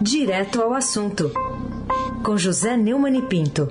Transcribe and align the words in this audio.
Direto 0.00 0.62
ao 0.62 0.72
assunto, 0.74 1.30
com 2.24 2.36
José 2.36 2.76
Neumann 2.76 3.18
e 3.18 3.22
Pinto. 3.22 3.68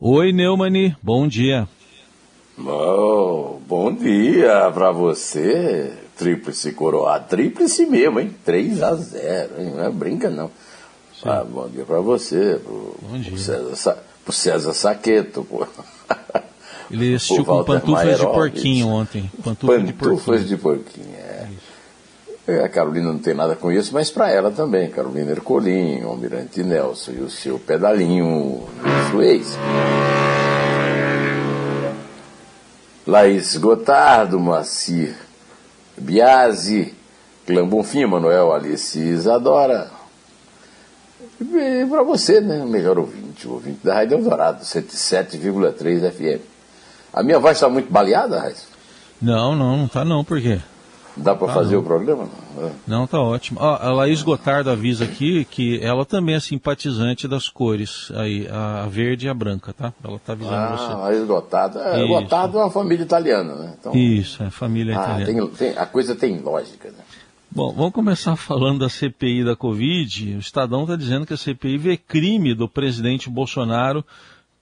Oi, 0.00 0.32
Neumani, 0.32 0.96
bom 1.02 1.26
dia. 1.26 1.68
Oh, 2.58 3.58
bom 3.66 3.92
dia 3.92 4.70
para 4.72 4.90
você, 4.92 5.92
tríplice 6.16 6.72
coroado. 6.72 7.28
Tríplice 7.28 7.86
mesmo, 7.86 8.20
hein? 8.20 8.34
3 8.44 8.82
a 8.82 8.94
0 8.94 9.50
hein? 9.58 9.70
Não 9.76 9.84
é 9.84 9.90
brinca, 9.90 10.30
não. 10.30 10.50
Ah, 11.24 11.44
bom 11.44 11.68
dia 11.68 11.84
para 11.84 12.00
você, 12.00 12.60
pro, 12.62 12.96
Bom 13.02 13.18
dia. 13.18 13.30
pro 13.32 13.40
César, 13.40 13.98
pro 14.24 14.32
César 14.32 14.72
Saqueto, 14.72 15.44
pô. 15.44 15.66
Ele 16.90 17.14
assistiu 17.14 17.42
O 17.42 17.44
com 17.44 17.64
pantufas 17.64 18.18
de 18.18 18.24
porquinho 18.26 18.88
ontem. 18.88 19.30
Pantufa 19.44 19.78
de 19.80 19.92
Pantufas 19.92 20.24
porquinho. 20.24 20.48
de 20.48 20.56
porquinho, 20.56 21.14
é. 21.16 21.48
É, 22.46 22.64
A 22.64 22.68
Carolina 22.68 23.12
não 23.12 23.18
tem 23.18 23.34
nada 23.34 23.54
com 23.54 23.70
isso, 23.70 23.92
mas 23.92 24.10
para 24.10 24.30
ela 24.30 24.50
também. 24.50 24.88
Carolina 24.88 25.30
Ercolim, 25.32 26.02
o 26.02 26.08
Almirante 26.08 26.62
Nelson 26.62 27.12
e 27.12 27.20
o 27.20 27.28
seu 27.30 27.58
pedalinho 27.58 28.66
suez. 29.10 29.56
Laís 33.06 33.56
Gotardo, 33.56 34.38
Moacir 34.38 35.14
Biasi, 35.96 36.94
Clã 37.46 37.66
Bonfim, 37.66 38.06
Manuel 38.06 38.52
Alice 38.52 38.98
Isadora. 38.98 39.90
E 41.40 41.86
para 41.88 42.02
você, 42.02 42.40
né? 42.40 42.62
O 42.62 42.68
melhor 42.68 42.98
ouvinte, 42.98 43.46
o 43.48 43.52
ouvinte 43.52 43.80
da 43.82 43.94
Rádio 43.94 44.18
Eldorado, 44.18 44.62
107,3 44.64 46.10
FM. 46.10 46.40
A 47.12 47.22
minha 47.22 47.38
voz 47.38 47.56
está 47.56 47.68
muito 47.68 47.90
baleada, 47.92 48.40
Raiz? 48.40 48.66
Não, 49.20 49.54
não, 49.56 49.76
não 49.76 49.88
tá 49.88 50.04
não, 50.04 50.22
por 50.24 50.40
quê? 50.40 50.60
Dá 51.16 51.34
para 51.34 51.48
Tá 51.48 51.54
fazer 51.54 51.74
não. 51.74 51.82
o 51.82 51.84
programa? 51.84 52.28
É. 52.58 52.70
Não, 52.86 53.04
tá 53.04 53.20
ótimo. 53.20 53.58
Ó, 53.60 53.76
a 53.76 53.90
Laís 53.92 54.22
Gotardo 54.22 54.70
avisa 54.70 55.04
aqui 55.04 55.44
que 55.44 55.80
ela 55.82 56.04
também 56.04 56.36
é 56.36 56.40
simpatizante 56.40 57.26
das 57.26 57.48
cores, 57.48 58.12
aí, 58.14 58.46
a 58.48 58.86
verde 58.88 59.26
e 59.26 59.28
a 59.28 59.34
branca, 59.34 59.72
tá? 59.72 59.92
Ela 60.04 60.20
tá 60.24 60.34
avisando 60.34 60.54
Ah, 60.56 60.96
Laís 61.02 61.24
Gotardo. 61.26 61.78
É, 61.80 61.98
Isso. 61.98 62.06
Gotardo 62.06 62.58
é 62.58 62.62
uma 62.62 62.70
família 62.70 63.02
italiana, 63.02 63.54
né? 63.56 63.74
Então, 63.80 63.90
você. 63.92 63.98
Isso, 63.98 64.42
é 64.44 64.50
família 64.50 64.96
ah, 64.96 65.02
italiana. 65.20 65.26
tem- 65.26 65.48
tem- 65.72 65.78
a 65.78 65.86
coisa 65.86 66.14
tem 66.14 66.38
lógica, 66.40 66.88
né? 66.90 66.98
Bom, 67.50 67.72
vamos 67.72 67.92
começar 67.94 68.36
falando 68.36 68.78
da 68.80 68.88
CPI 68.88 69.42
da 69.42 69.56
Covid. 69.56 70.36
O 70.36 70.38
Estadão 70.38 70.82
está 70.82 70.94
dizendo 70.94 71.26
que 71.26 71.32
a 71.34 71.36
CPI 71.36 71.78
vê 71.78 71.96
crime 71.96 72.54
do 72.54 72.68
presidente 72.68 73.28
Bolsonaro 73.28 74.04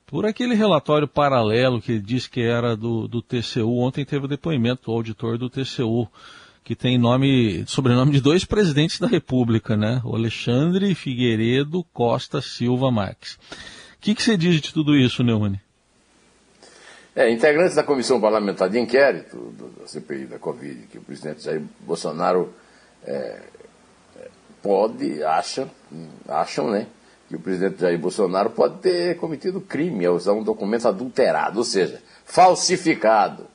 por 0.06 0.24
aquele 0.24 0.54
relatório 0.54 1.08
paralelo 1.08 1.80
que 1.80 1.98
disse 1.98 2.30
que 2.30 2.40
era 2.40 2.76
do, 2.76 3.08
do 3.08 3.20
TCU. 3.20 3.78
Ontem 3.78 4.04
teve 4.04 4.24
o 4.26 4.28
depoimento 4.28 4.84
do 4.86 4.92
auditor 4.92 5.36
do 5.36 5.50
TCU, 5.50 6.08
que 6.62 6.74
tem 6.76 6.96
nome, 6.98 7.64
sobrenome 7.66 8.12
de 8.12 8.20
dois 8.20 8.44
presidentes 8.44 8.98
da 8.98 9.06
República, 9.06 9.76
né? 9.76 10.00
O 10.04 10.14
Alexandre 10.14 10.94
Figueiredo 10.94 11.84
Costa 11.92 12.40
Silva 12.40 12.90
Marques. 12.90 13.34
O 13.34 14.00
que, 14.00 14.14
que 14.14 14.22
você 14.22 14.36
diz 14.36 14.60
de 14.60 14.72
tudo 14.72 14.96
isso, 14.96 15.22
Neumann? 15.24 15.60
É, 17.14 17.30
integrantes 17.30 17.74
da 17.74 17.82
Comissão 17.82 18.20
Parlamentar 18.20 18.68
de 18.68 18.78
Inquérito 18.78 19.36
do- 19.36 19.80
da 19.80 19.86
CPI 19.88 20.26
da 20.26 20.38
Covid, 20.38 20.86
que 20.90 20.98
o 20.98 21.02
presidente 21.02 21.42
Jair 21.42 21.62
Bolsonaro 21.80 22.52
é, 23.04 23.40
é, 24.18 24.28
pode, 24.62 25.22
acha, 25.24 25.66
acham, 26.28 26.70
né, 26.70 26.86
que 27.28 27.36
o 27.36 27.40
presidente 27.40 27.80
Jair 27.80 27.98
Bolsonaro 27.98 28.50
pode 28.50 28.78
ter 28.78 29.16
cometido 29.18 29.60
crime 29.60 30.06
ao 30.06 30.14
usar 30.14 30.32
um 30.32 30.42
documento 30.42 30.86
adulterado, 30.86 31.58
ou 31.58 31.64
seja, 31.64 32.00
falsificado. 32.24 33.46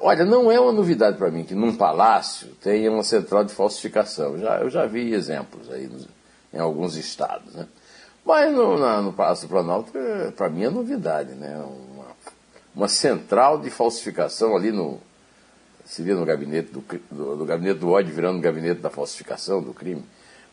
Olha, 0.00 0.24
não 0.24 0.52
é 0.52 0.60
uma 0.60 0.70
novidade 0.72 1.16
para 1.16 1.30
mim 1.30 1.42
que 1.44 1.54
num 1.54 1.74
palácio 1.76 2.48
tenha 2.62 2.90
uma 2.92 3.02
central 3.02 3.44
de 3.44 3.52
falsificação. 3.52 4.38
Já, 4.38 4.58
eu 4.60 4.70
já 4.70 4.86
vi 4.86 5.12
exemplos 5.12 5.68
aí 5.70 5.86
nos- 5.88 6.06
em 6.54 6.58
alguns 6.58 6.96
estados. 6.96 7.52
Né? 7.54 7.66
Mas 8.24 8.52
no, 8.54 8.78
na- 8.78 9.02
no 9.02 9.12
Palácio 9.12 9.48
do 9.48 9.50
Planalto, 9.50 9.90
para 10.36 10.48
mim, 10.48 10.62
é 10.64 10.70
novidade. 10.70 11.32
Né? 11.34 11.56
Uma, 11.56 12.04
uma 12.74 12.88
central 12.88 13.58
de 13.58 13.68
falsificação 13.70 14.54
ali 14.54 14.70
no. 14.70 15.00
Seria 15.84 16.14
no 16.14 16.24
gabinete 16.24 16.70
do, 16.70 16.84
do, 17.10 17.36
do 17.38 17.44
gabinete 17.44 17.80
do 17.80 17.90
ódio 17.90 18.14
virando 18.14 18.38
o 18.38 18.40
gabinete 18.40 18.80
da 18.80 18.90
falsificação, 18.90 19.60
do 19.60 19.74
crime. 19.74 20.04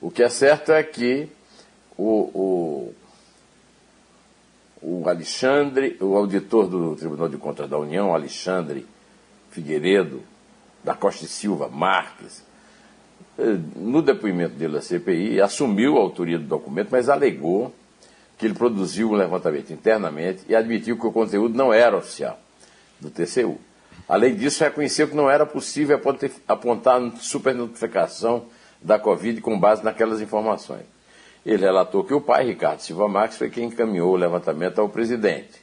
O 0.01 0.09
que 0.09 0.23
é 0.23 0.29
certo 0.29 0.71
é 0.71 0.81
que 0.81 1.29
o, 1.99 2.93
o, 4.81 4.93
o 5.01 5.09
Alexandre, 5.09 5.97
o 5.99 6.15
auditor 6.15 6.67
do 6.67 6.95
Tribunal 6.95 7.27
de 7.27 7.35
Contas 7.35 7.69
da 7.69 7.77
União, 7.77 8.13
Alexandre 8.13 8.87
Figueiredo, 9.51 10.21
da 10.81 10.95
Costa 10.95 11.25
e 11.25 11.27
Silva 11.27 11.67
Marques, 11.67 12.41
eh, 13.37 13.57
no 13.75 14.01
depoimento 14.01 14.55
dele 14.55 14.77
à 14.77 14.81
CPI, 14.81 15.41
assumiu 15.41 15.97
a 15.97 15.99
autoria 15.99 16.39
do 16.39 16.45
documento, 16.45 16.87
mas 16.89 17.09
alegou 17.09 17.75
que 18.37 18.45
ele 18.45 18.53
produziu 18.53 19.11
um 19.11 19.15
levantamento 19.15 19.73
internamente 19.73 20.43
e 20.47 20.55
admitiu 20.55 20.97
que 20.97 21.05
o 21.05 21.11
conteúdo 21.11 21.57
não 21.57 21.73
era 21.73 21.97
oficial 21.97 22.39
do 23.01 23.09
TCU. 23.09 23.59
Além 24.07 24.33
disso, 24.35 24.63
reconheceu 24.63 25.09
que 25.09 25.15
não 25.15 25.29
era 25.29 25.45
possível 25.45 25.99
apontar 26.47 27.01
supernotificação 27.19 28.45
da 28.81 28.97
Covid 28.97 29.41
com 29.41 29.59
base 29.59 29.83
naquelas 29.83 30.21
informações. 30.21 30.85
Ele 31.45 31.63
relatou 31.63 32.03
que 32.03 32.13
o 32.13 32.21
pai, 32.21 32.45
Ricardo 32.45 32.79
Silva 32.79 33.07
Marques, 33.07 33.37
foi 33.37 33.49
quem 33.49 33.65
encaminhou 33.65 34.11
o 34.13 34.17
levantamento 34.17 34.79
ao 34.79 34.89
presidente. 34.89 35.61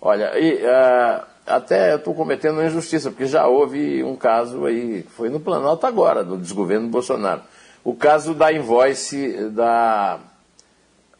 Olha, 0.00 0.38
e, 0.38 0.64
ah, 0.66 1.26
até 1.46 1.92
eu 1.92 1.96
estou 1.96 2.14
cometendo 2.14 2.54
uma 2.54 2.66
injustiça, 2.66 3.10
porque 3.10 3.26
já 3.26 3.46
houve 3.46 4.02
um 4.02 4.16
caso 4.16 4.64
aí, 4.66 5.02
foi 5.02 5.28
no 5.28 5.40
Planalto 5.40 5.86
agora, 5.86 6.22
no 6.22 6.36
desgoverno 6.36 6.86
do 6.86 6.90
Bolsonaro. 6.92 7.42
O 7.84 7.94
caso 7.94 8.34
da 8.34 8.52
invoice 8.52 9.50
da, 9.50 10.18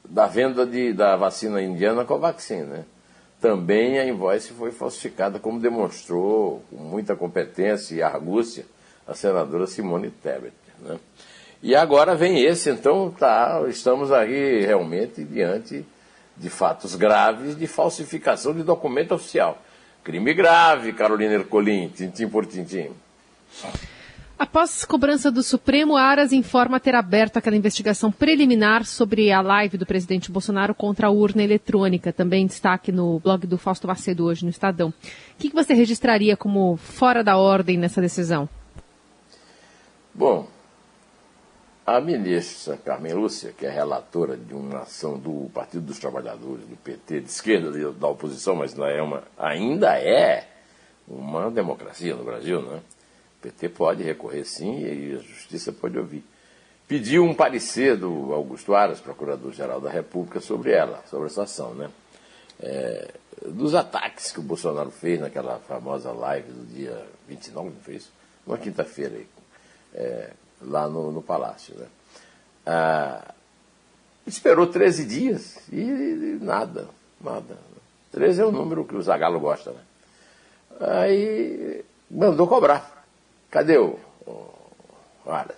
da 0.04 0.26
venda 0.26 0.66
de, 0.66 0.92
da 0.92 1.16
vacina 1.16 1.62
indiana 1.62 2.04
Covaxin, 2.04 2.62
né? 2.62 2.84
Também 3.40 3.98
a 3.98 4.06
invoice 4.06 4.52
foi 4.52 4.72
falsificada, 4.72 5.38
como 5.38 5.60
demonstrou 5.60 6.62
com 6.70 6.76
muita 6.76 7.14
competência 7.14 7.94
e 7.94 8.02
argúcia 8.02 8.64
a 9.06 9.14
senadora 9.14 9.66
Simone 9.66 10.10
Tebet. 10.10 10.54
Né? 10.80 10.98
E 11.66 11.74
agora 11.74 12.14
vem 12.14 12.44
esse, 12.44 12.70
então 12.70 13.10
tá, 13.10 13.60
estamos 13.66 14.12
aí 14.12 14.64
realmente 14.64 15.24
diante 15.24 15.84
de 16.36 16.48
fatos 16.48 16.94
graves 16.94 17.58
de 17.58 17.66
falsificação 17.66 18.54
de 18.54 18.62
documento 18.62 19.12
oficial. 19.12 19.60
Crime 20.04 20.32
grave, 20.32 20.92
Carolina 20.92 21.34
Ercolim, 21.34 21.88
tintim 21.88 22.28
por 22.28 22.46
tintim. 22.46 22.90
Após 24.38 24.84
cobrança 24.84 25.28
do 25.28 25.42
Supremo, 25.42 25.96
Aras 25.96 26.32
informa 26.32 26.78
ter 26.78 26.94
aberto 26.94 27.38
aquela 27.38 27.56
investigação 27.56 28.12
preliminar 28.12 28.84
sobre 28.84 29.32
a 29.32 29.40
live 29.40 29.76
do 29.76 29.84
presidente 29.84 30.30
Bolsonaro 30.30 30.72
contra 30.72 31.08
a 31.08 31.10
urna 31.10 31.42
eletrônica. 31.42 32.12
Também 32.12 32.46
destaque 32.46 32.92
no 32.92 33.18
blog 33.18 33.44
do 33.44 33.58
Fausto 33.58 33.88
Macedo 33.88 34.24
hoje 34.24 34.44
no 34.44 34.50
Estadão. 34.50 34.90
O 34.90 34.92
que, 35.36 35.48
que 35.48 35.56
você 35.56 35.74
registraria 35.74 36.36
como 36.36 36.76
fora 36.76 37.24
da 37.24 37.36
ordem 37.36 37.76
nessa 37.76 38.00
decisão? 38.00 38.48
Bom, 40.14 40.46
a 41.86 42.00
ministra 42.00 42.76
Carmen 42.76 43.14
Lúcia, 43.14 43.52
que 43.56 43.64
é 43.64 43.70
relatora 43.70 44.36
de 44.36 44.52
uma 44.52 44.80
ação 44.80 45.16
do 45.16 45.48
Partido 45.54 45.86
dos 45.86 46.00
Trabalhadores, 46.00 46.66
do 46.66 46.76
PT, 46.76 47.20
de 47.20 47.30
esquerda 47.30 47.92
da 47.92 48.08
oposição, 48.08 48.56
mas 48.56 48.74
não 48.74 48.84
é 48.84 49.00
uma, 49.00 49.22
ainda 49.38 49.96
é 49.96 50.48
uma 51.06 51.48
democracia 51.48 52.16
no 52.16 52.24
Brasil, 52.24 52.60
né? 52.60 52.80
O 53.38 53.42
PT 53.42 53.68
pode 53.68 54.02
recorrer 54.02 54.44
sim 54.44 54.80
e 54.80 55.14
a 55.14 55.18
justiça 55.18 55.72
pode 55.72 55.96
ouvir. 55.96 56.24
Pediu 56.88 57.22
um 57.22 57.32
parecer 57.32 57.96
do 57.96 58.32
Augusto 58.32 58.74
Aras, 58.74 59.00
procurador-geral 59.00 59.80
da 59.80 59.90
República, 59.90 60.40
sobre 60.40 60.72
ela, 60.72 61.04
sobre 61.08 61.26
essa 61.26 61.44
ação, 61.44 61.72
né? 61.72 61.88
É, 62.58 63.10
dos 63.46 63.76
ataques 63.76 64.32
que 64.32 64.40
o 64.40 64.42
Bolsonaro 64.42 64.90
fez 64.90 65.20
naquela 65.20 65.60
famosa 65.60 66.10
live 66.10 66.50
do 66.50 66.66
dia 66.66 67.06
29, 67.28 67.70
não 67.70 67.80
foi 67.80 67.94
isso? 67.94 68.10
Uma 68.44 68.58
quinta-feira 68.58 69.14
aí, 69.14 69.26
é, 69.94 70.30
lá 70.60 70.88
no, 70.88 71.12
no 71.12 71.22
Palácio. 71.22 71.74
Né? 71.76 71.86
Ah, 72.66 73.34
esperou 74.26 74.66
13 74.66 75.04
dias 75.04 75.58
e, 75.72 75.80
e 75.80 76.38
nada, 76.40 76.88
nada. 77.20 77.56
13 78.12 78.42
é 78.42 78.44
o 78.44 78.52
número 78.52 78.84
que 78.84 78.96
o 78.96 79.02
Zagalo 79.02 79.38
gosta, 79.38 79.70
né? 79.70 79.80
Aí 80.80 81.84
mandou 82.10 82.46
cobrar. 82.46 83.04
Cadê 83.50 83.78
o, 83.78 83.98
o 84.26 85.30
Aras? 85.30 85.56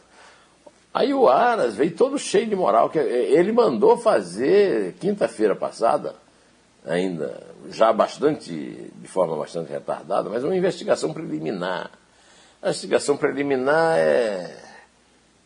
Aí 0.92 1.14
o 1.14 1.28
Aras 1.28 1.74
veio 1.74 1.94
todo 1.94 2.18
cheio 2.18 2.48
de 2.48 2.56
moral, 2.56 2.90
que 2.90 2.98
ele 2.98 3.52
mandou 3.52 3.96
fazer 3.96 4.94
quinta-feira 4.94 5.54
passada, 5.54 6.14
ainda 6.84 7.40
já 7.70 7.92
bastante, 7.92 8.52
de 8.52 9.08
forma 9.08 9.36
bastante 9.36 9.70
retardada, 9.70 10.28
mas 10.28 10.42
uma 10.42 10.56
investigação 10.56 11.12
preliminar. 11.12 11.90
A 12.62 12.68
investigação 12.68 13.16
preliminar 13.16 13.96
é, 13.98 14.56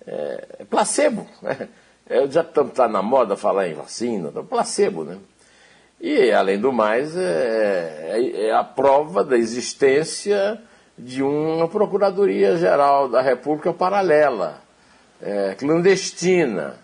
é, 0.07 0.47
é 0.61 0.65
placebo. 0.65 1.27
Né? 1.41 1.69
É, 2.07 2.27
já 2.29 2.41
está 2.43 2.89
na 2.89 3.03
moda 3.03 3.37
falar 3.37 3.69
em 3.69 3.75
vacina, 3.75 4.31
tá 4.33 4.43
placebo, 4.43 5.05
né? 5.05 5.19
E, 6.01 6.33
além 6.33 6.59
do 6.59 6.73
mais, 6.73 7.17
é, 7.17 8.11
é- 8.19 8.47
é 8.49 8.53
a 8.53 8.65
prova 8.65 9.23
da 9.23 9.37
existência 9.39 10.61
de 10.99 11.23
uma 11.23 11.69
Procuradoria-Geral 11.69 13.09
da 13.09 13.23
República 13.23 13.73
paralela, 13.73 14.61
é, 15.23 15.55
clandestina, 15.55 16.77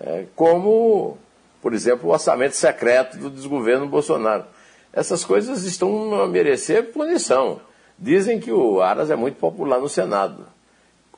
é, 0.00 0.24
como, 0.34 1.16
por 1.62 1.72
exemplo, 1.72 2.08
o 2.08 2.12
orçamento 2.12 2.56
secreto 2.56 3.16
do 3.18 3.30
desgoverno 3.30 3.86
Bolsonaro. 3.86 4.44
Essas 4.92 5.24
coisas 5.24 5.64
estão 5.64 6.20
a 6.20 6.26
merecer 6.26 6.92
punição. 6.92 7.60
Dizem 7.96 8.40
que 8.40 8.50
o 8.50 8.80
Aras 8.80 9.10
é 9.10 9.16
muito 9.16 9.36
popular 9.36 9.78
no 9.80 9.88
Senado. 9.88 10.57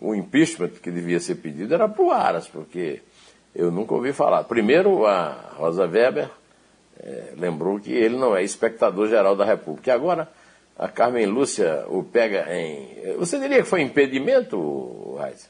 O 0.00 0.14
impeachment 0.14 0.70
que 0.82 0.90
devia 0.90 1.20
ser 1.20 1.36
pedido 1.36 1.74
era 1.74 1.88
para 1.88 2.02
o 2.02 2.10
Aras, 2.10 2.48
porque 2.48 3.02
eu 3.54 3.70
nunca 3.70 3.94
ouvi 3.94 4.12
falar. 4.12 4.44
Primeiro, 4.44 5.06
a 5.06 5.52
Rosa 5.56 5.86
Weber 5.86 6.30
é, 6.98 7.34
lembrou 7.36 7.78
que 7.78 7.92
ele 7.92 8.16
não 8.16 8.34
é 8.34 8.42
espectador 8.42 9.08
geral 9.08 9.36
da 9.36 9.44
República. 9.44 9.92
Agora 9.92 10.28
a 10.78 10.88
Carmen 10.88 11.26
Lúcia 11.26 11.84
o 11.88 12.02
pega 12.02 12.46
em. 12.54 13.16
Você 13.18 13.38
diria 13.38 13.58
que 13.58 13.68
foi 13.68 13.82
impedimento, 13.82 15.16
Raiz? 15.18 15.48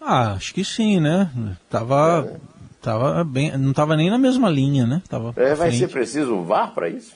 Ah, 0.00 0.32
acho 0.32 0.52
que 0.52 0.64
sim, 0.64 1.00
né? 1.00 1.30
Tava, 1.70 2.28
é. 2.28 2.36
tava 2.82 3.24
bem, 3.24 3.56
não 3.56 3.70
estava 3.70 3.96
nem 3.96 4.10
na 4.10 4.18
mesma 4.18 4.50
linha, 4.50 4.86
né? 4.86 5.02
Tava 5.08 5.32
é, 5.36 5.54
vai 5.54 5.70
ser 5.70 5.88
preciso 5.88 6.34
um 6.34 6.42
VAR 6.42 6.74
para 6.74 6.88
isso? 6.88 7.14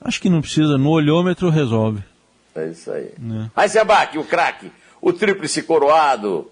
Acho 0.00 0.20
que 0.20 0.28
não 0.28 0.40
precisa, 0.40 0.76
no 0.76 0.90
olhômetro 0.90 1.48
resolve. 1.48 2.02
É 2.54 2.66
isso 2.66 2.90
aí. 2.90 3.06
É. 3.06 3.50
Aí 3.54 3.68
Sebac, 3.68 4.18
o 4.18 4.24
craque, 4.24 4.70
o 5.06 5.12
tríplice 5.12 5.62
coroado. 5.62 6.50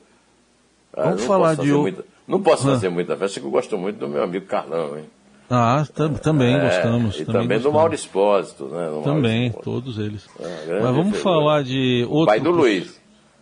Ah, 0.96 1.08
Vamos 1.08 1.24
falar 1.24 1.56
de. 1.56 1.72
Muita, 1.72 2.04
não 2.26 2.40
posso 2.40 2.68
ah. 2.68 2.74
fazer 2.74 2.88
muita 2.88 3.16
festa, 3.16 3.40
que 3.40 3.46
eu 3.46 3.50
gosto 3.50 3.76
muito 3.76 3.98
do 3.98 4.08
meu 4.08 4.22
amigo 4.22 4.46
Carlão, 4.46 4.96
hein? 4.96 5.06
Ah, 5.50 5.84
também 6.22 6.54
é, 6.54 6.60
gostamos. 6.60 7.16
E 7.16 7.24
também, 7.24 7.42
também 7.42 7.58
do 7.58 7.72
Mauro 7.72 7.94
Espósito, 7.94 8.66
né? 8.66 8.88
Do 8.88 9.02
também, 9.02 9.50
todos 9.50 9.98
eles. 9.98 10.26
É, 10.38 10.80
Mas 10.80 10.94
vamos 10.94 11.18
falar 11.18 11.64
de 11.64 12.06
outro. 12.08 12.26
Pai 12.26 12.38
do 12.38 12.50
Luiz. 12.52 13.00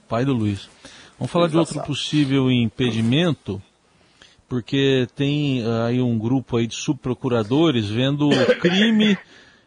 Pai 0.09 0.25
do 0.25 0.33
Luiz. 0.33 0.71
Vamos 1.19 1.31
falar 1.31 1.49
de 1.49 1.59
outro 1.59 1.81
possível 1.83 2.51
impedimento, 2.51 3.61
porque 4.49 5.07
tem 5.15 5.63
ah, 5.63 5.87
aí 5.89 6.01
um 6.01 6.19
grupo 6.19 6.57
aí 6.57 6.67
de 6.67 6.75
subprocuradores 6.75 7.87
vendo 7.87 8.31
crime 8.61 9.19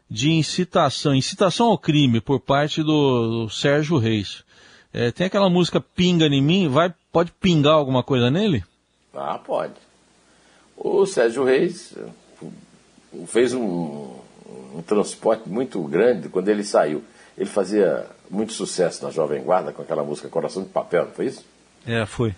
de 0.10 0.32
incitação, 0.32 1.14
incitação 1.14 1.68
ao 1.68 1.78
crime 1.78 2.20
por 2.20 2.40
parte 2.40 2.82
do, 2.82 3.46
do 3.46 3.50
Sérgio 3.50 3.98
Reis. 4.00 4.44
É, 4.98 5.12
tem 5.12 5.28
aquela 5.28 5.50
música 5.50 5.82
Pinga 5.82 6.26
em 6.26 6.42
mim, 6.42 6.70
vai, 6.70 6.94
pode 7.12 7.30
pingar 7.34 7.74
alguma 7.74 8.02
coisa 8.02 8.32
nele? 8.32 8.64
Ah, 9.14 9.38
pode. 9.38 9.74
O 10.78 11.06
Sérgio 11.06 11.44
Reis 11.44 11.94
fez 13.28 13.54
um, 13.54 14.16
um 14.74 14.82
transporte 14.88 15.50
muito 15.50 15.84
grande 15.84 16.30
quando 16.30 16.48
ele 16.48 16.64
saiu. 16.64 17.04
Ele 17.38 17.50
fazia 17.50 18.06
muito 18.32 18.54
sucesso 18.54 19.04
na 19.04 19.12
Jovem 19.12 19.44
Guarda 19.44 19.74
com 19.74 19.82
aquela 19.82 20.02
música 20.02 20.30
Coração 20.30 20.64
de 20.64 20.70
Papel, 20.70 21.08
não 21.08 21.12
foi 21.12 21.26
isso? 21.26 21.44
É, 21.86 22.06
foi. 22.06 22.34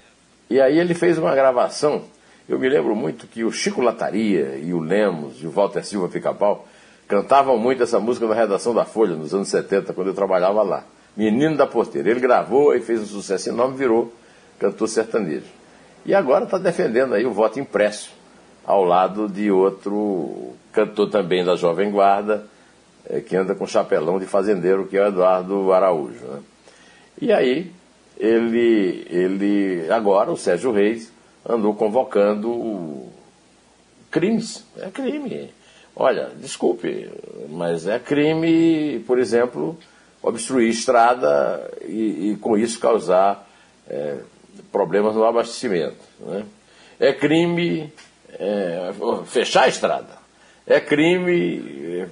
E 0.49 0.59
aí 0.59 0.79
ele 0.79 0.95
fez 0.95 1.19
uma 1.19 1.35
gravação. 1.35 2.05
Eu 2.49 2.57
me 2.57 2.67
lembro 2.67 2.95
muito 2.95 3.27
que 3.27 3.43
o 3.43 3.51
Chico 3.51 3.81
Lataria 3.81 4.57
e 4.57 4.73
o 4.73 4.79
Lemos 4.79 5.43
e 5.43 5.45
o 5.45 5.51
Walter 5.51 5.85
Silva 5.85 6.09
Pica-Pau 6.09 6.67
cantavam 7.07 7.55
muito 7.55 7.83
essa 7.83 7.99
música 7.99 8.25
na 8.25 8.33
redação 8.33 8.73
da 8.73 8.83
Folha, 8.83 9.15
nos 9.15 9.31
anos 9.31 9.47
70, 9.47 9.93
quando 9.93 10.07
eu 10.07 10.15
trabalhava 10.15 10.63
lá. 10.63 10.83
Menino 11.17 11.57
da 11.57 11.65
Porteira. 11.65 12.11
Ele 12.11 12.19
gravou 12.19 12.75
e 12.75 12.79
fez 12.79 13.01
um 13.01 13.05
sucesso 13.05 13.49
enorme, 13.49 13.75
virou 13.75 14.13
cantor 14.59 14.87
sertanejo. 14.87 15.47
E 16.05 16.13
agora 16.13 16.45
está 16.45 16.57
defendendo 16.57 17.15
aí 17.15 17.25
o 17.25 17.33
voto 17.33 17.59
impresso, 17.59 18.11
ao 18.63 18.83
lado 18.83 19.27
de 19.27 19.51
outro 19.51 20.53
cantor 20.71 21.09
também 21.09 21.43
da 21.43 21.55
Jovem 21.55 21.91
Guarda, 21.91 22.45
é, 23.09 23.19
que 23.19 23.35
anda 23.35 23.55
com 23.55 23.65
chapelão 23.65 24.19
de 24.19 24.25
fazendeiro, 24.25 24.85
que 24.85 24.95
é 24.95 25.03
o 25.03 25.07
Eduardo 25.07 25.73
Araújo. 25.73 26.23
Né? 26.23 26.39
E 27.19 27.33
aí, 27.33 27.71
ele, 28.17 29.05
ele, 29.09 29.91
agora, 29.91 30.31
o 30.31 30.37
Sérgio 30.37 30.71
Reis, 30.71 31.11
andou 31.47 31.73
convocando 31.73 33.07
crimes. 34.11 34.65
É 34.77 34.89
crime. 34.89 35.51
Olha, 35.95 36.29
desculpe, 36.39 37.09
mas 37.49 37.87
é 37.87 37.97
crime, 37.97 39.03
por 39.07 39.17
exemplo, 39.17 39.77
obstruir 40.27 40.69
estrada 40.69 41.71
e, 41.85 42.31
e 42.31 42.37
com 42.37 42.57
isso 42.57 42.79
causar 42.79 43.47
é, 43.87 44.17
problemas 44.71 45.15
no 45.15 45.23
abastecimento. 45.23 45.97
Né? 46.19 46.45
É 46.99 47.13
crime 47.13 47.91
é, 48.33 48.91
fechar 49.25 49.63
a 49.63 49.67
estrada. 49.67 50.17
É 50.65 50.79
crime 50.79 51.61
é, 52.01 52.09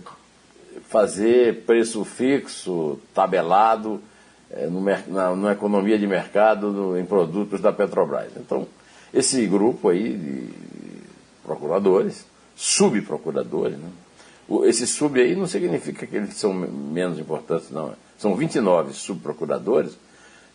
fazer 0.88 1.64
preço 1.66 2.06
fixo, 2.06 3.00
tabelado, 3.14 4.02
é, 4.50 4.68
no, 4.68 4.82
na, 4.82 5.36
na, 5.36 5.52
economia 5.52 5.98
de 5.98 6.08
mercado 6.08 6.72
no, 6.72 6.98
em 6.98 7.06
produtos 7.06 7.60
da 7.60 7.74
Petrobras. 7.74 8.32
Então, 8.38 8.68
esse 9.14 9.46
grupo 9.46 9.90
aí 9.90 10.14
de 10.14 10.50
procuradores 11.44 12.26
subprocuradores. 12.56 13.78
Né? 13.78 13.90
Esse 14.64 14.86
sub 14.86 15.20
aí 15.20 15.36
não 15.36 15.48
significa 15.48 16.06
que 16.06 16.16
eles 16.16 16.36
são 16.36 16.54
menos 16.54 17.18
importantes, 17.20 17.72
não. 17.72 17.96
São 18.18 18.36
29 18.36 18.94
subprocuradores. 18.94 19.98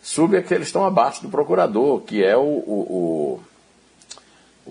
Sub 0.03 0.37
é 0.37 0.43
que 0.43 0.55
eles 0.55 0.69
estão 0.69 0.85
abaixo 0.85 1.23
do 1.23 1.29
procurador, 1.29 2.01
que 2.01 2.25
é 2.25 2.37
o. 2.37 2.43
o, 2.43 3.41
o, 4.67 4.71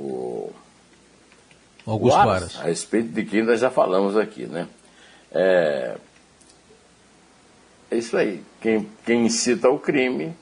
o 1.86 1.92
Augusto 1.92 2.18
o 2.18 2.21
Aras, 2.21 2.60
A 2.60 2.63
respeito 2.63 3.10
de 3.10 3.25
quem 3.25 3.44
nós 3.44 3.60
já 3.60 3.69
falamos 3.69 4.16
aqui, 4.16 4.45
né? 4.45 4.68
É, 5.31 5.98
é 7.92 7.98
isso 7.98 8.15
aí. 8.15 8.44
Quem, 8.62 8.88
quem 9.06 9.25
incita 9.25 9.69
o 9.69 9.80
crime 9.80 10.33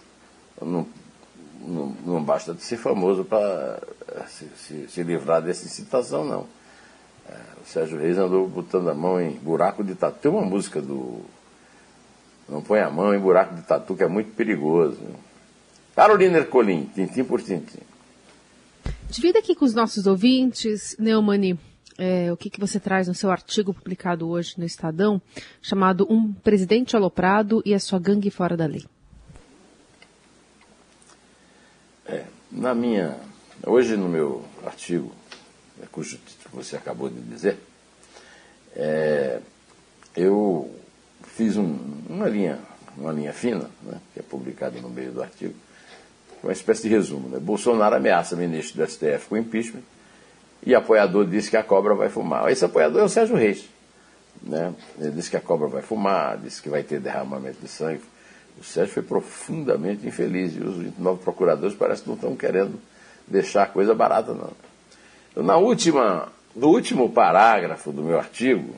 não, 0.62 0.88
não, 1.60 1.96
não 2.06 2.24
basta 2.24 2.54
de 2.54 2.62
ser 2.62 2.78
famoso 2.78 3.26
para 3.26 3.82
se, 4.28 4.48
se, 4.58 4.88
se 4.88 5.04
livrar 5.04 5.42
dessa 5.42 5.66
incitação, 5.66 6.24
não. 6.24 6.57
É, 7.30 7.34
o 7.62 7.66
Sérgio 7.66 8.00
Reis 8.00 8.18
andou 8.18 8.48
botando 8.48 8.90
a 8.90 8.94
mão 8.94 9.20
em 9.20 9.32
buraco 9.32 9.84
de 9.84 9.96
tatu. 9.96 10.20
Tem 10.20 10.32
uma 10.32 10.46
música 10.46 10.82
do. 10.82 11.22
Não 12.48 12.62
põe 12.62 12.80
a 12.80 12.90
mão 12.90 13.14
em 13.14 13.20
buraco 13.20 13.56
de 13.56 13.62
tatu, 13.62 13.96
que 13.96 14.04
é 14.04 14.08
muito 14.08 14.32
perigoso. 14.34 14.98
Carolina 15.96 16.38
Ercolim, 16.38 16.90
tintim 16.94 17.24
por 17.24 17.42
tintim. 17.42 17.80
Divida 19.10 19.40
aqui 19.40 19.56
com 19.56 19.66
os 19.66 19.74
nossos 19.74 20.06
ouvintes, 20.06 20.96
Neumani, 21.00 21.58
é, 21.98 22.32
o 22.32 22.38
que, 22.38 22.50
que 22.50 22.60
você 22.60 22.80
traz 22.80 23.08
no 23.08 23.16
seu 23.16 23.32
artigo 23.32 23.74
publicado 23.74 24.28
hoje 24.30 24.54
no 24.58 24.66
Estadão, 24.66 25.22
chamado 25.62 26.06
Um 26.10 26.32
Presidente 26.32 26.96
Aloprado 26.96 27.62
e 27.66 27.74
a 27.74 27.80
Sua 27.80 28.00
Gangue 28.00 28.30
Fora 28.30 28.56
da 28.56 28.66
Lei. 28.66 28.86
É, 32.06 32.26
na 32.52 32.76
minha. 32.76 33.18
Hoje 33.66 33.98
no 33.98 34.08
meu 34.08 34.46
artigo, 34.64 35.12
cujo 35.92 36.20
você 36.52 36.76
acabou 36.76 37.10
de 37.10 37.20
dizer, 37.22 37.58
é, 38.76 39.40
eu 40.16 40.72
fiz 41.36 41.58
um, 41.58 41.78
uma, 42.10 42.28
linha, 42.28 42.60
uma 42.98 43.12
linha 43.12 43.34
fina, 43.34 43.70
né, 43.84 44.00
que 44.14 44.20
é 44.20 44.24
publicada 44.24 44.80
no 44.82 44.90
meio 44.90 45.12
do 45.12 45.22
artigo, 45.22 45.54
uma 46.44 46.52
espécie 46.52 46.84
de 46.84 46.90
resumo. 46.90 47.30
Né? 47.30 47.40
Bolsonaro 47.40 47.96
ameaça 47.96 48.36
ministro 48.36 48.84
do 48.84 48.90
STF 48.90 49.28
com 49.30 49.38
impeachment 49.38 49.82
e 50.66 50.76
apoiador 50.76 51.26
disse 51.26 51.50
que 51.50 51.58
a 51.58 51.64
cobra 51.64 51.94
vai 51.94 52.10
fumar. 52.10 52.50
Esse 52.52 52.66
apoiador 52.66 53.02
é 53.02 53.06
o 53.06 53.10
Sérgio 53.10 53.36
Reis. 53.36 53.68
Né? 54.42 54.74
Ele 55.00 55.12
disse 55.12 55.30
que 55.30 55.38
a 55.38 55.42
cobra 55.42 55.68
vai 55.68 55.82
fumar, 55.82 56.38
disse 56.38 56.62
que 56.62 56.70
vai 56.70 56.84
ter 56.84 57.00
derramamento 57.00 57.60
de 57.62 57.68
sangue. 57.68 58.02
O 58.60 58.64
Sérgio 58.64 58.94
foi 58.94 59.04
profundamente 59.04 60.08
infeliz 60.08 60.56
e 60.56 60.60
os 60.60 60.78
29 60.78 61.24
procuradores 61.24 61.76
parecem 61.76 62.04
que 62.04 62.10
não 62.10 62.16
estão 62.16 62.36
querendo 62.36 62.80
deixar 63.28 63.64
a 63.64 63.68
coisa 63.68 63.94
barata, 63.94 64.34
não. 64.34 64.52
Na 65.44 65.58
última 65.58 66.32
no 66.58 66.70
último 66.70 67.08
parágrafo 67.12 67.92
do 67.92 68.02
meu 68.02 68.18
artigo, 68.18 68.74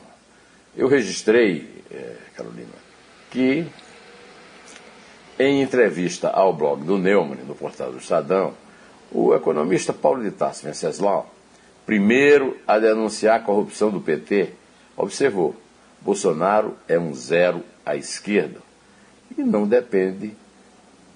eu 0.76 0.86
registrei, 0.86 1.66
é, 1.90 2.16
Carolina, 2.36 2.68
que 3.30 3.66
em 5.38 5.62
entrevista 5.62 6.28
ao 6.28 6.52
blog 6.52 6.84
do 6.84 6.98
Neumann, 6.98 7.38
no 7.46 7.54
portal 7.54 7.90
do 7.90 7.96
Estadão, 7.96 8.52
o 9.10 9.34
economista 9.34 9.94
Paulo 9.94 10.22
de 10.22 10.30
Tarso 10.30 10.66
Venceslau, 10.66 11.34
primeiro 11.86 12.58
a 12.66 12.78
denunciar 12.78 13.36
a 13.36 13.42
corrupção 13.42 13.90
do 13.90 14.02
PT, 14.02 14.50
observou: 14.94 15.56
Bolsonaro 16.02 16.76
é 16.86 16.98
um 16.98 17.14
zero 17.14 17.64
à 17.84 17.96
esquerda 17.96 18.60
e 19.38 19.42
não 19.42 19.66
depende 19.66 20.36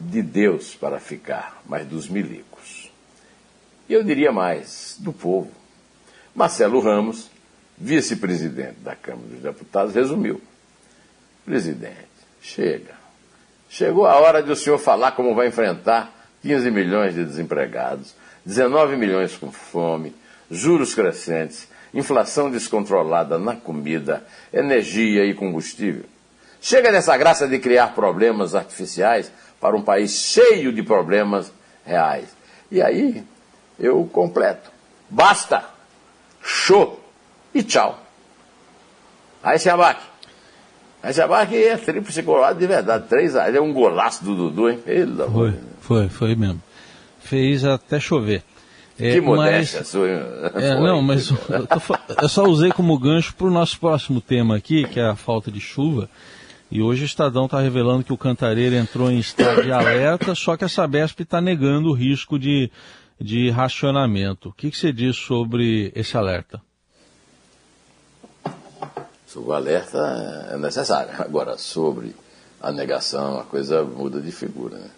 de 0.00 0.22
Deus 0.22 0.74
para 0.74 0.98
ficar, 0.98 1.62
mas 1.66 1.86
dos 1.86 2.08
milicos. 2.08 2.84
E 3.88 3.93
eu 3.93 4.03
diria 4.03 4.33
mais, 4.33 4.97
do 4.99 5.12
povo. 5.12 5.50
Marcelo 6.35 6.81
Ramos, 6.81 7.31
vice-presidente 7.76 8.76
da 8.81 8.97
Câmara 8.97 9.29
dos 9.29 9.41
Deputados, 9.41 9.95
resumiu: 9.95 10.41
Presidente, 11.45 11.95
chega. 12.41 12.95
Chegou 13.69 14.07
a 14.07 14.17
hora 14.19 14.43
de 14.43 14.50
o 14.50 14.57
senhor 14.57 14.79
falar 14.79 15.12
como 15.12 15.35
vai 15.35 15.49
enfrentar 15.49 16.12
15 16.43 16.71
milhões 16.71 17.14
de 17.14 17.25
desempregados, 17.25 18.14
19 18.45 18.97
milhões 18.97 19.37
com 19.37 19.50
fome, 19.50 20.14
juros 20.50 20.95
crescentes, 20.95 21.69
inflação 21.93 22.50
descontrolada 22.50 23.38
na 23.38 23.57
comida, 23.57 24.25
energia 24.53 25.25
e 25.25 25.35
combustível. 25.35 26.05
Chega 26.61 26.91
dessa 26.91 27.17
graça 27.17 27.47
de 27.47 27.59
criar 27.59 27.95
problemas 27.95 28.55
artificiais 28.55 29.31
para 29.61 29.76
um 29.76 29.83
país 29.83 30.12
cheio 30.12 30.73
de 30.73 30.83
problemas 30.83 31.53
reais. 31.85 32.29
E 32.71 32.81
aí 32.81 33.25
eu 33.78 34.04
completo. 34.12 34.71
Basta! 35.09 35.64
Show! 36.43 37.00
E 37.54 37.62
tchau. 37.62 37.99
Aí 39.43 39.59
se 39.59 39.69
abaque. 39.69 40.02
Aí 41.02 41.12
se 41.12 41.21
abaque 41.21 41.57
é 41.57 41.76
tríplice 41.76 42.23
colado 42.23 42.59
de 42.59 42.66
verdade. 42.66 43.07
Três 43.09 43.35
É 43.35 43.61
um 43.61 43.73
golaço 43.73 44.25
do 44.25 44.35
Dudu, 44.35 44.71
hein? 44.71 44.78
Pelo 44.78 45.31
foi, 45.31 45.54
foi, 45.81 46.09
foi 46.09 46.35
mesmo. 46.35 46.62
Fez 47.21 47.64
até 47.64 48.00
chover. 48.00 48.43
É, 48.99 49.12
que 49.12 49.21
modéstia 49.21 49.81
mas, 49.81 49.88
sua. 49.88 50.09
É, 50.09 50.81
não, 50.81 51.02
mas 51.02 51.31
eu, 51.31 51.37
eu, 52.23 52.28
só 52.28 52.45
usei 52.45 52.71
como 52.71 52.97
gancho 52.97 53.35
para 53.35 53.49
o 53.49 53.50
nosso 53.50 53.78
próximo 53.81 54.21
tema 54.21 54.57
aqui, 54.57 54.85
que 54.85 55.00
é 55.00 55.04
a 55.04 55.16
falta 55.16 55.50
de 55.50 55.61
chuva. 55.61 56.09
E 56.71 56.81
hoje 56.81 57.02
o 57.02 57.07
Estadão 57.07 57.45
está 57.45 57.61
revelando 57.61 58.04
que 58.04 58.12
o 58.12 58.16
Cantareira 58.16 58.76
entrou 58.76 59.11
em 59.11 59.19
estado 59.19 59.62
de 59.62 59.73
alerta, 59.73 60.35
só 60.35 60.57
que 60.57 60.64
a 60.64 60.69
Sabesp 60.69 61.21
está 61.21 61.40
negando 61.40 61.90
o 61.90 61.93
risco 61.93 62.38
de, 62.38 62.71
de 63.21 63.50
racionamento. 63.50 64.49
O 64.49 64.52
que, 64.52 64.71
que 64.71 64.76
você 64.76 64.92
diz 64.92 65.16
sobre 65.16 65.92
esse 65.94 66.16
alerta? 66.16 66.61
O 69.37 69.52
alerta 69.52 69.99
é 70.52 70.56
necessário. 70.56 71.12
Agora, 71.18 71.59
sobre 71.59 72.14
a 72.61 72.71
negação, 72.71 73.38
a 73.38 73.44
coisa 73.44 73.83
muda 73.83 74.21
de 74.21 74.30
figura. 74.30 74.78
Né? 74.78 74.90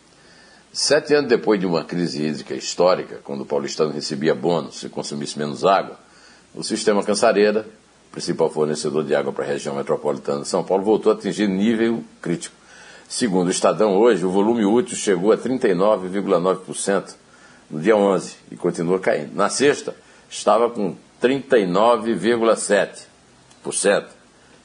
Sete 0.73 1.15
anos 1.15 1.31
depois 1.31 1.59
de 1.59 1.67
uma 1.67 1.85
crise 1.85 2.23
hídrica 2.23 2.55
histórica, 2.55 3.19
quando 3.25 3.41
o 3.41 3.47
paulistano 3.47 3.93
recebia 3.93 4.35
bônus 4.35 4.79
se 4.79 4.91
consumisse 4.91 5.39
menos 5.39 5.65
água, 5.65 5.99
o 6.55 6.63
sistema 6.63 7.03
Cansareira, 7.03 7.67
principal 8.13 8.51
fornecedor 8.51 9.05
de 9.05 9.15
água 9.15 9.33
para 9.33 9.45
a 9.45 9.49
região 9.49 9.75
metropolitana 9.75 10.43
de 10.43 10.49
São 10.49 10.63
Paulo, 10.63 10.85
voltou 10.85 11.13
a 11.13 11.15
atingir 11.15 11.49
nível 11.49 12.05
crítico. 12.21 12.55
Segundo 13.09 13.49
o 13.49 13.51
Estadão, 13.51 13.97
hoje 13.97 14.25
o 14.27 14.31
volume 14.31 14.65
útil 14.67 14.97
chegou 14.97 15.33
a 15.33 15.39
39,9% 15.39 17.15
no 17.71 17.81
dia 17.81 17.97
11 17.97 18.37
e 18.51 18.57
continua 18.57 18.99
caindo. 18.99 19.33
Na 19.35 19.49
sexta, 19.49 19.95
estava 20.29 20.69
com 20.71 20.97
39,7%. 21.23 24.07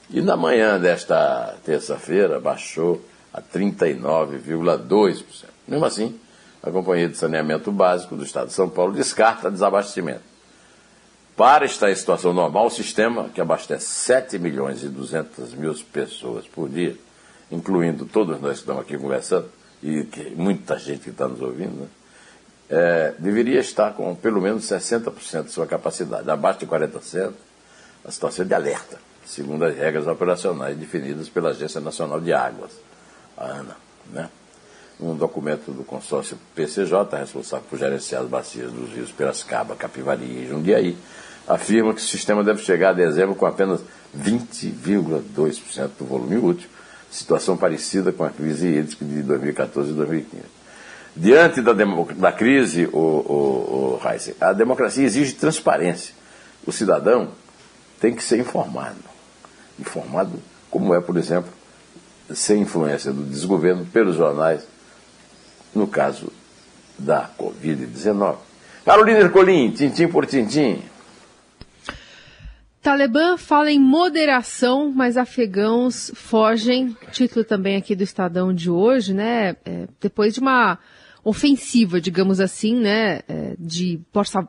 E 0.10 0.22
na 0.22 0.36
manhã 0.36 0.79
desta 0.79 1.55
terça-feira 1.63 2.39
baixou 2.39 3.00
a 3.34 3.41
39,2%. 3.41 5.24
Mesmo 5.67 5.86
assim, 5.86 6.20
a 6.62 6.70
Companhia 6.70 7.08
de 7.08 7.17
Saneamento 7.17 7.72
Básico 7.72 8.15
do 8.15 8.24
Estado 8.24 8.48
de 8.48 8.53
São 8.53 8.70
Paulo 8.70 8.93
descarta 8.93 9.50
desabastecimento. 9.50 10.22
Para 11.36 11.65
estar 11.65 11.89
em 11.89 11.96
situação 11.96 12.34
normal, 12.34 12.67
o 12.67 12.70
sistema, 12.70 13.29
que 13.29 13.39
abastece 13.39 13.86
7 13.86 14.38
milhões 14.38 14.84
e 14.84 14.89
200 14.89 15.53
mil 15.53 15.74
pessoas 15.91 16.46
por 16.46 16.70
dia, 16.70 16.96
incluindo 17.50 18.05
todos 18.05 18.39
nós 18.41 18.53
que 18.53 18.60
estamos 18.60 18.81
aqui 18.81 18.98
conversando, 18.98 19.50
e 19.81 20.05
muita 20.36 20.77
gente 20.77 21.03
que 21.03 21.10
está 21.10 21.27
nos 21.27 21.41
ouvindo, 21.41 21.72
né, 21.72 21.88
é, 22.72 23.13
deveria 23.20 23.60
estar 23.60 23.94
com 23.94 24.16
pelo 24.16 24.42
menos 24.42 24.63
60% 24.63 25.44
de 25.44 25.51
sua 25.51 25.68
capacidade. 25.68 26.30
Abaixo 26.30 26.60
de 26.60 26.66
40%, 26.66 27.34
a 28.06 28.12
situação 28.12 28.46
é 28.46 28.48
de 28.48 28.54
alerta, 28.54 28.98
segundo 29.25 29.66
as 29.66 29.75
regras 29.75 30.08
operacionais 30.08 30.78
definidas 30.78 31.28
pela 31.28 31.50
Agência 31.50 31.82
Nacional 31.82 32.22
de 32.22 32.32
Águas, 32.32 32.72
a 33.38 33.46
ANA. 33.46 33.75
Né? 34.12 34.30
um 35.01 35.16
documento 35.16 35.72
do 35.72 35.84
consórcio 35.84 36.38
PCJ, 36.56 37.18
responsável 37.18 37.66
por 37.68 37.80
gerenciar 37.80 38.22
as 38.22 38.30
bacias 38.30 38.72
dos 38.72 38.94
rios 38.94 39.12
Piracicaba, 39.12 39.75
Capivari 39.75 40.24
e 40.24 40.48
Jundiaí, 40.48 40.96
afirma 41.48 41.94
que 41.94 42.00
o 42.00 42.04
sistema 42.04 42.44
deve 42.44 42.62
chegar 42.62 42.90
a 42.90 42.94
dezembro 42.94 43.34
com 43.34 43.48
apenas 43.48 43.82
20,2% 44.16 45.90
do 45.98 46.06
volume 46.06 46.38
útil, 46.38 46.70
situação 47.10 47.58
parecida 47.58 48.12
com 48.12 48.24
a 48.24 48.30
crise 48.30 48.68
hídrica 48.68 49.04
de 49.04 49.24
2014 49.24 49.90
e 49.90 49.94
2015. 49.94 50.61
Diante 51.15 51.62
da, 51.62 51.74
da 51.74 52.32
crise, 52.32 52.86
o, 52.91 52.98
o, 52.98 54.00
o 54.01 54.08
Heisen, 54.08 54.34
a 54.39 54.53
democracia 54.53 55.03
exige 55.03 55.34
transparência. 55.34 56.15
O 56.65 56.72
cidadão 56.72 57.30
tem 58.00 58.15
que 58.15 58.24
ser 58.24 58.39
informado. 58.39 59.00
Informado 59.80 60.39
como 60.70 60.96
é, 60.96 61.01
por 61.01 61.18
exemplo, 61.18 61.51
sem 62.34 62.62
influência 62.62 63.12
do 63.12 63.24
desgoverno, 63.24 63.86
pelos 63.86 64.15
jornais, 64.15 64.65
no 65.75 65.86
caso 65.86 66.32
da 66.98 67.30
Covid-19. 67.38 68.38
Carolina 68.86 69.20
Ercolim, 69.20 69.72
tintim 69.72 70.08
por 70.08 70.25
tintim. 70.25 70.82
Talibã 72.82 73.38
fala 73.38 73.70
em 73.70 73.80
moderação, 73.80 74.91
mas 74.96 75.18
afegãos 75.18 76.12
fogem. 76.15 76.98
Título 77.12 77.46
também 77.46 77.75
aqui 77.75 77.96
do 77.96 78.03
Estadão 78.03 78.51
de 78.51 78.72
hoje, 78.72 79.13
né? 79.13 79.56
É, 79.63 79.88
depois 80.00 80.34
de 80.34 80.39
uma 80.39 80.80
ofensiva, 81.24 82.01
digamos 82.01 82.40
assim, 82.40 82.75
né, 82.75 83.22
é, 83.28 83.56
de 83.60 84.00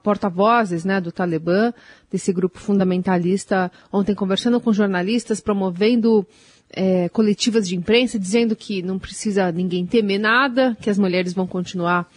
porta-vozes, 0.03 0.85
né, 0.85 1.01
do 1.01 1.13
Talibã, 1.13 1.73
desse 2.11 2.33
grupo 2.33 2.59
fundamentalista, 2.59 3.71
ontem 3.93 4.15
conversando 4.15 4.61
com 4.61 4.73
jornalistas, 4.73 5.41
promovendo 5.41 6.27
é, 6.73 7.09
coletivas 7.11 7.69
de 7.69 7.77
imprensa 7.77 8.19
dizendo 8.19 8.57
que 8.57 8.83
não 8.83 8.99
precisa 8.99 9.53
ninguém 9.53 9.87
temer 9.87 10.19
nada, 10.19 10.77
que 10.81 10.89
as 10.89 10.99
mulheres 10.99 11.35
vão 11.35 11.47
continuar 11.47 12.11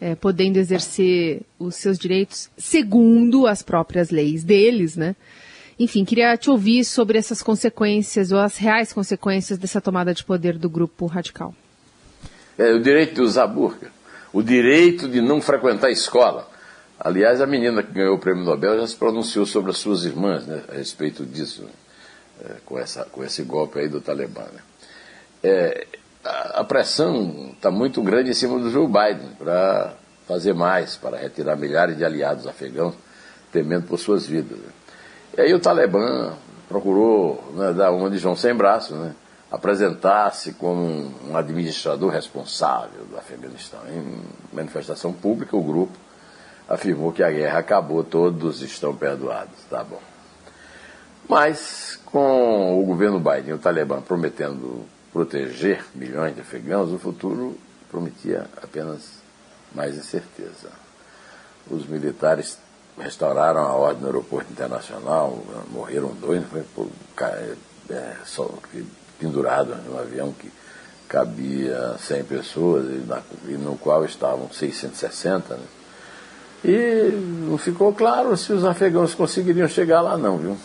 é, 0.00 0.14
podendo 0.14 0.56
exercer 0.56 1.42
os 1.58 1.76
seus 1.76 1.98
direitos 1.98 2.48
segundo 2.56 3.46
as 3.46 3.62
próprias 3.62 4.10
leis 4.10 4.42
deles, 4.42 4.96
né? 4.96 5.14
Enfim, 5.78 6.04
queria 6.04 6.36
te 6.36 6.50
ouvir 6.50 6.84
sobre 6.84 7.18
essas 7.18 7.40
consequências 7.40 8.32
ou 8.32 8.40
as 8.40 8.56
reais 8.56 8.92
consequências 8.92 9.58
dessa 9.58 9.80
tomada 9.80 10.12
de 10.12 10.24
poder 10.24 10.58
do 10.58 10.68
grupo 10.68 11.06
radical. 11.06 11.54
É, 12.58 12.72
o 12.72 12.80
direito 12.80 13.14
de 13.14 13.20
usar 13.20 13.46
burca, 13.46 13.92
o 14.32 14.42
direito 14.42 15.08
de 15.08 15.20
não 15.20 15.40
frequentar 15.40 15.88
a 15.88 15.92
escola. 15.92 16.48
Aliás, 16.98 17.40
a 17.40 17.46
menina 17.46 17.82
que 17.82 17.92
ganhou 17.92 18.16
o 18.16 18.18
prêmio 18.18 18.44
Nobel 18.44 18.78
já 18.80 18.86
se 18.86 18.96
pronunciou 18.96 19.46
sobre 19.46 19.70
as 19.70 19.78
suas 19.78 20.04
irmãs 20.04 20.46
né, 20.46 20.62
a 20.68 20.74
respeito 20.74 21.24
disso. 21.24 21.62
Né? 21.62 21.70
com, 22.64 22.78
essa, 22.78 23.04
com 23.04 23.24
esse 23.24 23.42
golpe 23.42 23.78
aí 23.78 23.88
do 23.88 24.00
Talibã. 24.00 24.42
Né? 24.42 24.60
É, 25.42 25.86
a, 26.24 26.60
a, 26.60 26.64
pressão 26.64 27.52
está 27.54 27.70
muito 27.70 28.02
grande 28.02 28.30
em 28.30 28.34
cima 28.34 28.58
do 28.58 28.70
Joe 28.70 28.86
Biden 28.86 29.30
para 29.38 29.94
fazer 30.26 30.52
mais, 30.52 30.96
para 30.96 31.16
retirar 31.16 31.56
milhares 31.56 31.96
de 31.96 32.04
aliados 32.04 32.46
afegãos, 32.46 32.94
temendo 33.52 33.86
por 33.86 33.98
suas 33.98 34.26
vidas. 34.26 34.58
Né? 34.58 34.72
E 35.36 35.40
aí 35.42 35.54
o 35.54 35.60
Talibã 35.60 36.34
procurou 36.68 37.52
né, 37.54 37.72
dar 37.72 37.90
uma 37.90 38.10
de 38.10 38.18
João 38.18 38.36
sem 38.36 38.54
braço, 38.54 38.94
né? 38.94 39.14
Apresentar-se 39.50 40.52
como 40.52 41.12
um, 41.26 41.36
administrador 41.36 42.10
responsável 42.10 43.04
do 43.06 43.16
Afeganistão. 43.16 43.80
Em 43.88 44.22
manifestação 44.52 45.12
pública, 45.12 45.56
o 45.56 45.62
grupo 45.62 45.96
afirmou 46.68 47.12
que 47.12 47.22
a 47.22 47.30
guerra 47.30 47.60
acabou, 47.60 48.04
todos 48.04 48.60
estão 48.60 48.94
perdoados. 48.94 49.58
Tá 49.70 49.82
bom. 49.82 50.00
Mas, 51.28 51.98
com 52.06 52.80
o 52.80 52.84
governo 52.84 53.18
Biden 53.18 53.48
e 53.48 53.52
o 53.52 53.58
Talibã 53.58 54.00
prometendo 54.00 54.86
proteger 55.12 55.84
milhões 55.94 56.34
de 56.34 56.40
afegãos, 56.40 56.92
o 56.92 56.98
futuro 56.98 57.58
prometia 57.90 58.46
apenas 58.62 59.18
mais 59.74 59.96
incerteza. 59.96 60.70
Os 61.70 61.86
militares 61.86 62.58
restauraram 62.98 63.60
a 63.60 63.74
ordem 63.74 64.02
no 64.02 64.08
aeroporto 64.08 64.50
internacional, 64.52 65.38
morreram 65.70 66.08
dois, 66.14 66.44
foi 66.46 66.62
por, 66.74 66.88
é, 67.90 68.16
só, 68.24 68.50
pendurado 69.18 69.74
num 69.86 69.98
avião 69.98 70.32
que 70.32 70.50
cabia 71.08 71.96
100 71.98 72.24
pessoas 72.24 72.84
e, 72.84 73.04
na, 73.06 73.20
e 73.46 73.52
no 73.52 73.76
qual 73.76 74.04
estavam 74.04 74.50
660. 74.50 75.54
Né? 75.54 75.62
E 76.64 77.10
não 77.48 77.56
ficou 77.56 77.92
claro 77.92 78.36
se 78.36 78.52
os 78.52 78.64
afegãos 78.64 79.14
conseguiriam 79.14 79.68
chegar 79.68 80.00
lá 80.00 80.16
não, 80.16 80.38
viu? 80.38 80.56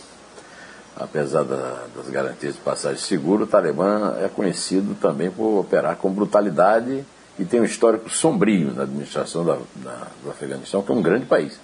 apesar 0.96 1.44
da, 1.44 1.86
das 1.96 2.10
garantias 2.10 2.56
de 2.56 2.62
passagem 2.62 3.00
segura, 3.00 3.44
o 3.44 3.48
Talibã 3.48 4.16
é 4.22 4.28
conhecido 4.28 4.96
também 4.96 5.32
por 5.32 5.60
operar 5.60 5.96
com 5.96 6.12
brutalidade 6.12 7.04
e 7.38 7.46
tem 7.46 7.62
um 7.62 7.66
histórico 7.66 8.10
sombrio 8.10 8.72
na 8.74 8.84
administração 8.84 9.44
da, 9.44 9.58
da, 9.76 10.08
do 10.24 10.30
Afeganistão, 10.30 10.82
que 10.84 10.92
é 10.92 10.96
um 10.96 11.02
grande 11.02 11.26
país, 11.26 11.60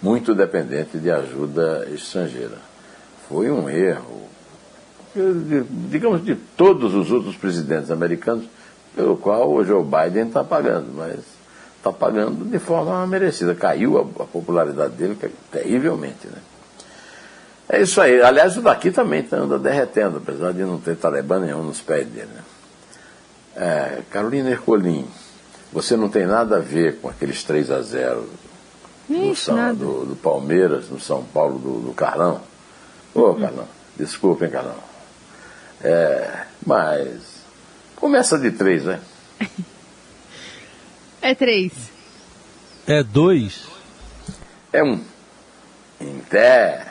muito 0.00 0.34
dependente 0.34 0.98
de 0.98 1.10
ajuda 1.10 1.88
estrangeira. 1.92 2.58
Foi 3.28 3.50
um 3.50 3.68
erro, 3.68 4.28
digamos, 5.88 6.24
de 6.24 6.34
todos 6.34 6.94
os 6.94 7.10
outros 7.10 7.36
presidentes 7.36 7.90
americanos, 7.90 8.44
pelo 8.94 9.16
qual 9.16 9.50
o 9.52 9.64
Joe 9.64 9.84
Biden 9.84 10.28
está 10.28 10.44
pagando, 10.44 10.92
mas 10.94 11.20
está 11.76 11.92
pagando 11.92 12.44
de 12.44 12.58
forma 12.58 13.06
merecida. 13.06 13.54
Caiu 13.54 13.98
a, 13.98 14.22
a 14.22 14.26
popularidade 14.26 14.94
dele 14.94 15.16
terrivelmente, 15.50 16.26
né? 16.26 16.38
É 17.72 17.80
isso 17.82 18.00
aí. 18.00 18.20
Aliás, 18.20 18.56
o 18.56 18.62
daqui 18.62 18.90
também 18.90 19.22
tá, 19.22 19.36
anda 19.36 19.56
derretendo, 19.56 20.16
apesar 20.16 20.52
de 20.52 20.62
não 20.62 20.78
ter 20.78 20.96
talibã 20.96 21.38
nenhum 21.38 21.62
nos 21.62 21.80
pés 21.80 22.06
dele. 22.08 22.28
Né? 22.34 22.42
É, 23.54 24.02
Carolina 24.10 24.50
Ercolim, 24.50 25.06
você 25.72 25.96
não 25.96 26.08
tem 26.08 26.26
nada 26.26 26.56
a 26.56 26.60
ver 26.60 26.96
com 26.96 27.08
aqueles 27.08 27.44
3 27.44 27.70
a 27.70 27.80
0 27.80 28.28
do, 29.08 29.36
São, 29.36 29.74
do, 29.74 30.04
do, 30.06 30.16
Palmeiras, 30.16 30.88
no 30.88 30.98
São 30.98 31.22
Paulo, 31.22 31.58
do, 31.60 31.80
do 31.86 31.92
Carlão? 31.92 32.40
Ô, 33.14 33.30
hum. 33.30 33.40
Carlão, 33.40 33.68
desculpem, 33.96 34.50
Carlão. 34.50 34.89
É, 35.82 36.44
Mas 36.64 37.44
começa 37.96 38.38
de 38.38 38.50
três, 38.50 38.84
né? 38.84 39.00
É 41.22 41.34
três. 41.34 41.72
É 42.86 43.02
dois. 43.02 43.66
É 44.72 44.82
um. 44.82 45.04
Em 46.00 46.18
terra. 46.20 46.89